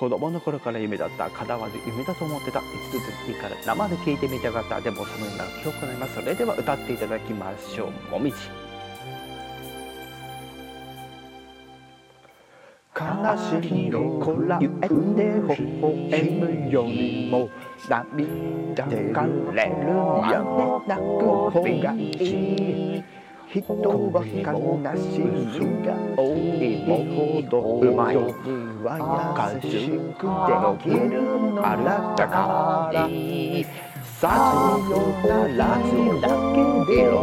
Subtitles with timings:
[0.00, 2.60] 子供の頃から夢だったかなわず夢だと思ってた。
[2.60, 4.80] 一度ずついいから生で聴いてみたかった。
[4.80, 6.14] でもそのような記憶があります。
[6.14, 8.10] それでは歌っていただきましょう。
[8.10, 8.36] もみじ。
[12.98, 17.50] 悲しみをこらえて微笑むよりも
[17.86, 20.38] 涙がれるまで
[20.88, 21.04] 泣く
[21.50, 21.98] 方がい
[22.96, 23.19] い。
[23.52, 23.74] 人
[24.12, 24.30] は悲
[24.96, 25.26] しみ
[25.84, 28.22] が多いほどうまい優
[29.60, 31.10] しくできる。
[31.50, 31.58] の
[32.16, 32.32] だか
[32.92, 32.96] ら。
[34.20, 34.22] さ
[34.88, 34.92] よ
[35.26, 35.60] なら。
[36.20, 37.14] だけでは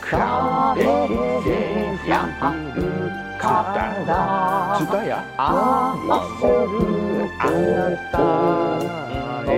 [0.00, 0.82] 壁
[1.44, 1.46] で
[2.08, 2.10] や
[2.42, 2.58] る。
[3.38, 3.78] から
[4.78, 5.46] つたや愛
[6.38, 6.74] する。
[7.38, 8.14] あなた
[9.52, 9.56] へ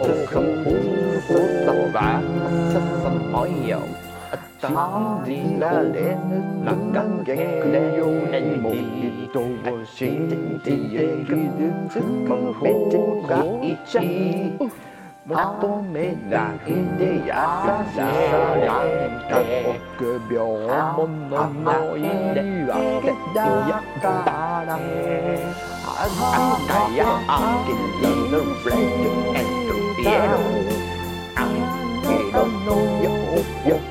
[0.00, 0.54] おか言
[1.92, 2.22] 葉
[2.72, 3.82] ささもよ
[4.60, 4.68] 信
[5.24, 7.32] じられぬ長げ
[7.96, 10.70] よりも人を信じて
[11.24, 11.34] 傷
[11.90, 12.62] つく方
[13.26, 13.30] が
[13.62, 14.58] いい
[15.26, 18.00] 求めないで優しさ
[18.56, 19.30] なんか
[19.98, 23.38] 臆病者の言い訳だ
[24.00, 24.06] か
[24.66, 24.68] ら
[26.00, 27.30] あんたやあ
[27.66, 29.27] げるのレッドエンド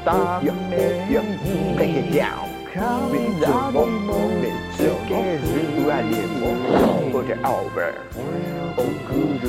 [0.07, 0.77] よため
[1.11, 1.19] に
[1.75, 2.47] Break it down
[3.11, 4.77] 水も見つ
[5.07, 5.45] けず
[5.91, 6.55] ありも
[7.11, 7.91] Put it over
[8.77, 8.85] 送
[9.41, 9.47] る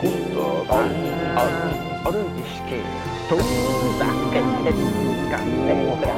[0.00, 0.08] 言
[0.66, 0.70] 葉
[1.36, 2.80] ある意識
[3.28, 3.36] 遠
[3.98, 5.68] ざけて掴め
[6.00, 6.08] た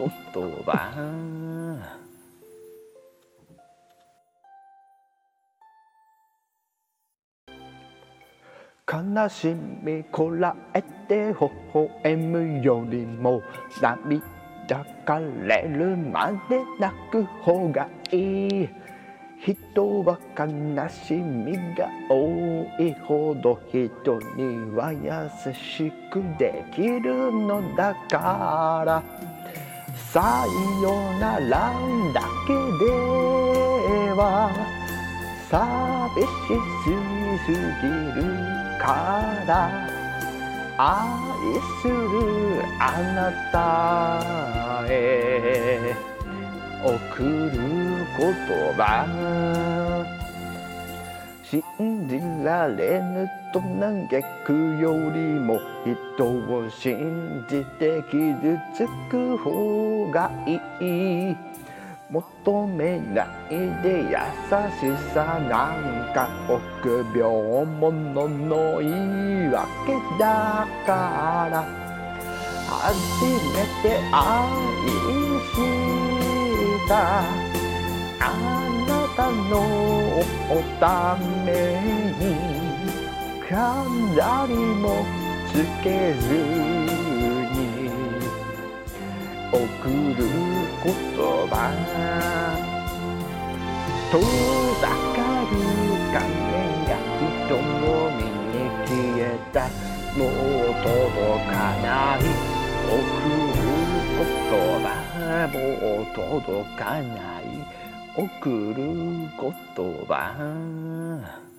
[0.00, 1.90] 言葉
[8.90, 11.48] 悲しみこらえて微
[12.02, 13.42] 笑むよりも
[13.80, 18.68] 涙がれるまで泣く方がいい
[19.40, 29.02] 人は悲しみが多いほど人には優しくできるのだから
[30.12, 30.44] さ
[30.82, 31.72] よなら
[32.12, 32.52] だけ
[32.84, 32.90] で
[34.16, 34.50] は
[35.48, 36.26] 寂し
[37.46, 37.86] すぎ
[38.20, 38.20] る
[38.80, 38.84] か
[39.46, 39.50] ら
[40.78, 40.84] 愛
[41.80, 41.94] する
[42.80, 42.82] あ
[43.14, 45.94] なたへ。
[46.82, 47.52] 送る
[48.18, 48.34] 言
[48.74, 50.19] 葉。
[51.50, 51.60] 信
[52.08, 54.08] じられぬと嘆
[54.46, 60.54] くよりも人を信じて傷つく方がい
[61.32, 61.36] い。
[62.08, 64.14] 求めないで優
[64.78, 67.66] しさなんか臆病。
[67.66, 71.66] 者の言い訳だから
[72.68, 74.22] 初めて愛
[75.50, 77.24] した
[79.48, 80.24] の
[80.78, 81.50] ため
[82.18, 82.22] に
[83.48, 85.04] 飾りも
[85.48, 85.52] つ
[85.82, 86.22] けず
[87.52, 87.56] に
[89.52, 90.20] 送る
[90.84, 90.94] 言
[91.48, 91.52] 葉
[94.10, 94.14] 遠
[94.80, 95.18] ざか
[95.50, 95.52] る
[96.12, 96.50] 画面
[96.86, 96.90] が
[97.46, 97.50] 瞳
[98.48, 99.56] に消えた
[100.18, 100.28] もう
[100.82, 101.86] 届かな
[102.16, 102.20] い。
[102.90, 103.60] 送る
[104.18, 104.22] 言
[104.82, 104.86] 葉
[105.52, 105.54] も
[106.02, 107.42] う届かない。
[108.16, 111.49] 送る言葉